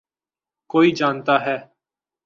[0.69, 1.57] کوئی جانتا ہے۔